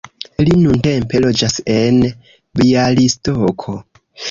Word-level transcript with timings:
Li 0.45 0.53
nuntempe 0.61 1.21
loĝas 1.25 1.59
en 1.75 2.01
Bjalistoko. 2.63 3.79